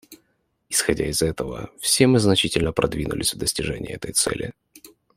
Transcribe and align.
Исходя 0.67 1.05
из 1.05 1.21
этого, 1.21 1.69
все 1.79 2.07
мы 2.07 2.17
значительно 2.17 2.71
продвинулись 2.71 3.35
в 3.35 3.37
достижении 3.37 3.91
этой 3.93 4.13
цели. 4.13 4.55